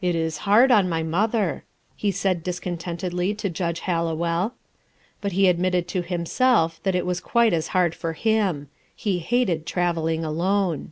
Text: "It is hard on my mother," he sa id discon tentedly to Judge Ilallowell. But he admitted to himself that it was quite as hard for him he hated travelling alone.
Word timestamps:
"It 0.00 0.16
is 0.16 0.38
hard 0.50 0.72
on 0.72 0.88
my 0.88 1.04
mother," 1.04 1.62
he 1.94 2.10
sa 2.10 2.30
id 2.30 2.42
discon 2.44 2.76
tentedly 2.76 3.38
to 3.38 3.48
Judge 3.48 3.82
Ilallowell. 3.82 4.54
But 5.20 5.30
he 5.30 5.46
admitted 5.46 5.86
to 5.86 6.02
himself 6.02 6.82
that 6.82 6.96
it 6.96 7.06
was 7.06 7.20
quite 7.20 7.52
as 7.52 7.68
hard 7.68 7.94
for 7.94 8.14
him 8.14 8.68
he 8.96 9.20
hated 9.20 9.64
travelling 9.64 10.24
alone. 10.24 10.90